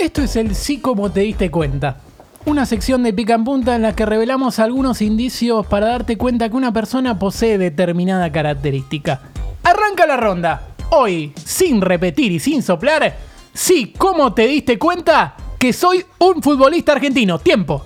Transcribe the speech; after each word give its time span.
Esto 0.00 0.22
es 0.22 0.34
el 0.36 0.54
sí 0.54 0.78
como 0.78 1.12
te 1.12 1.20
diste 1.20 1.50
cuenta. 1.50 1.98
Una 2.46 2.64
sección 2.64 3.02
de 3.02 3.12
pica 3.12 3.34
en 3.34 3.44
punta 3.44 3.76
en 3.76 3.82
la 3.82 3.94
que 3.94 4.06
revelamos 4.06 4.58
algunos 4.58 5.02
indicios 5.02 5.66
para 5.66 5.88
darte 5.88 6.16
cuenta 6.16 6.48
que 6.48 6.56
una 6.56 6.72
persona 6.72 7.18
posee 7.18 7.58
determinada 7.58 8.32
característica. 8.32 9.20
Arranca 9.62 10.06
la 10.06 10.16
ronda. 10.16 10.68
Hoy, 10.88 11.34
sin 11.44 11.82
repetir 11.82 12.32
y 12.32 12.40
sin 12.40 12.62
soplar, 12.62 13.14
sí, 13.52 13.92
¿cómo 13.98 14.32
te 14.32 14.46
diste 14.46 14.78
cuenta 14.78 15.36
que 15.58 15.74
soy 15.74 16.02
un 16.18 16.42
futbolista 16.42 16.92
argentino? 16.92 17.38
Tiempo. 17.38 17.84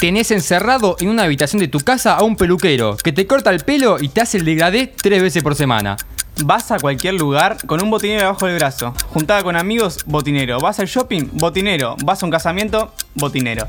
Tenés 0.00 0.32
encerrado 0.32 0.96
en 0.98 1.08
una 1.08 1.22
habitación 1.22 1.60
de 1.60 1.68
tu 1.68 1.78
casa 1.78 2.16
a 2.16 2.24
un 2.24 2.34
peluquero 2.34 2.96
que 2.96 3.12
te 3.12 3.28
corta 3.28 3.50
el 3.50 3.60
pelo 3.60 3.98
y 4.00 4.08
te 4.08 4.22
hace 4.22 4.38
el 4.38 4.44
degradé 4.44 4.88
tres 4.88 5.22
veces 5.22 5.44
por 5.44 5.54
semana. 5.54 5.96
Vas 6.44 6.70
a 6.70 6.78
cualquier 6.78 7.14
lugar 7.14 7.58
con 7.66 7.82
un 7.82 7.90
botinero 7.90 8.26
abajo 8.26 8.46
del 8.46 8.56
brazo. 8.56 8.94
Juntada 9.10 9.42
con 9.42 9.56
amigos, 9.56 9.98
botinero. 10.06 10.58
Vas 10.58 10.80
al 10.80 10.86
shopping, 10.86 11.28
botinero. 11.34 11.96
Vas 12.04 12.22
a 12.22 12.26
un 12.26 12.32
casamiento, 12.32 12.92
botinero. 13.14 13.68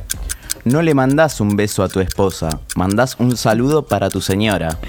No 0.66 0.82
le 0.82 0.94
mandás 0.94 1.42
un 1.42 1.58
beso 1.58 1.84
a 1.84 1.90
tu 1.90 2.00
esposa, 2.00 2.62
mandás 2.76 3.18
un 3.20 3.36
saludo 3.36 3.86
para 3.86 4.10
tu 4.10 4.22
señora. 4.22 4.80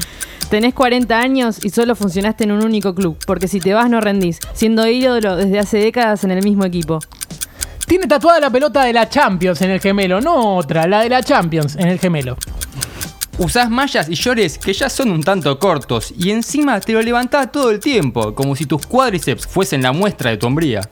Tenés 0.49 0.73
40 0.73 1.19
años 1.19 1.65
y 1.65 1.71
solo 1.71 1.97
funcionaste 1.97 2.45
en 2.45 2.53
un 2.53 2.65
único 2.65 2.95
club, 2.95 3.19
porque 3.27 3.49
si 3.49 3.59
te 3.59 3.75
vas 3.75 3.91
no 3.91 4.01
rendís, 4.01 4.39
siendo 4.53 4.87
ídolo 4.87 5.35
desde 5.35 5.59
hace 5.59 5.79
décadas 5.79 6.23
en 6.23 6.31
el 6.31 6.45
mismo 6.45 6.65
equipo. 6.65 7.01
Tiene 7.87 8.07
tatuada 8.07 8.39
la 8.39 8.51
pelota 8.51 8.85
de 8.85 8.93
la 8.93 9.09
Champions 9.09 9.61
en 9.63 9.71
el 9.71 9.81
gemelo, 9.81 10.21
no 10.21 10.57
otra, 10.57 10.87
la 10.87 11.01
de 11.01 11.09
la 11.09 11.25
Champions 11.25 11.75
en 11.77 11.89
el 11.89 11.99
gemelo. 11.99 12.37
Usás 13.37 13.69
mallas 13.69 14.09
y 14.09 14.15
llores 14.15 14.59
que 14.59 14.73
ya 14.73 14.89
son 14.89 15.11
un 15.11 15.23
tanto 15.23 15.59
cortos 15.59 16.15
y 16.17 16.31
encima 16.31 16.81
te 16.81 16.93
lo 16.93 17.03
levantás 17.03 17.51
todo 17.51 17.71
el 17.71 17.81
tiempo, 17.81 18.33
como 18.33 18.55
si 18.55 18.65
tus 18.65 18.87
cuádriceps 18.87 19.47
fuesen 19.47 19.83
la 19.83 19.91
muestra 19.91 20.31
de 20.31 20.37
tu 20.37 20.47
hombría. 20.47 20.83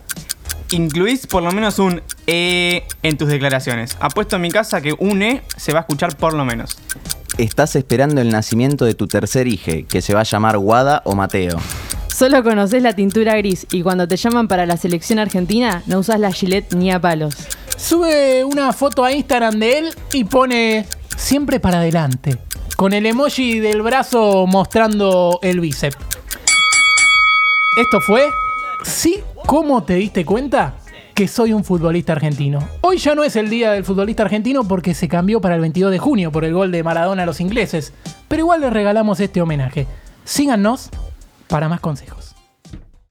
Incluís 0.73 1.29
por 1.29 1.45
lo 1.45 1.53
menos 1.53 1.79
un 1.79 2.03
E 2.27 2.83
en 3.05 3.17
tus 3.17 3.29
declaraciones. 3.29 3.97
Apuesto 4.01 4.37
en 4.37 4.43
mi 4.43 4.51
casa 4.51 4.81
que 4.81 4.93
un 4.99 5.23
E 5.23 5.43
se 5.57 5.73
va 5.73 5.81
a 5.81 5.83
escuchar 5.83 6.17
por 6.17 6.35
lo 6.35 6.45
menos. 6.45 6.79
Estás 7.39 7.77
esperando 7.77 8.21
el 8.21 8.31
nacimiento 8.31 8.85
de 8.85 8.95
tu 8.95 9.07
tercer 9.07 9.47
hijo, 9.47 9.87
que 9.89 10.03
se 10.03 10.13
va 10.13 10.21
a 10.21 10.25
llamar 10.25 10.59
Guada 10.59 11.03
o 11.05 11.15
Mateo. 11.15 11.61
Solo 12.09 12.43
conoces 12.43 12.83
la 12.83 12.95
tintura 12.95 13.37
gris 13.37 13.67
y 13.71 13.83
cuando 13.83 14.09
te 14.09 14.17
llaman 14.17 14.49
para 14.49 14.67
la 14.67 14.77
selección 14.77 15.21
argentina 15.21 15.83
no 15.87 16.01
usas 16.01 16.19
la 16.19 16.33
gilet 16.33 16.75
ni 16.75 16.91
a 16.91 17.01
palos. 17.01 17.35
Sube 17.77 18.45
una 18.45 18.73
foto 18.73 19.05
a 19.05 19.13
Instagram 19.13 19.59
de 19.59 19.79
él 19.79 19.95
y 20.13 20.25
pone 20.25 20.87
siempre 21.23 21.61
para 21.61 21.79
adelante, 21.79 22.37
con 22.77 22.93
el 22.93 23.07
emoji 23.07 23.61
del 23.61 23.81
brazo 23.81 24.45
mostrando 24.49 25.39
el 25.43 25.61
bíceps. 25.61 25.97
Esto 27.81 28.01
fue, 28.01 28.27
sí, 28.83 29.21
¿cómo 29.47 29.85
te 29.85 29.95
diste 29.95 30.25
cuenta? 30.25 30.75
que 31.15 31.29
soy 31.29 31.53
un 31.53 31.63
futbolista 31.63 32.15
argentino. 32.15 32.67
Hoy 32.81 32.97
ya 32.97 33.15
no 33.15 33.23
es 33.23 33.37
el 33.37 33.51
día 33.51 33.73
del 33.73 33.85
futbolista 33.85 34.23
argentino 34.23 34.65
porque 34.65 34.95
se 34.95 35.09
cambió 35.09 35.43
para 35.43 35.57
el 35.57 35.61
22 35.61 35.93
de 35.93 35.99
junio 35.99 36.33
por 36.33 36.47
el 36.47 36.55
gol 36.55 36.73
de 36.73 36.83
Maradona 36.83 37.25
a 37.25 37.27
los 37.27 37.39
ingleses, 37.39 37.93
pero 38.29 38.41
igual 38.41 38.63
les 38.63 38.73
regalamos 38.73 39.21
este 39.21 39.43
homenaje. 39.43 39.87
Síganos 40.25 40.89
para 41.49 41.69
más 41.69 41.81
consejos. 41.81 42.32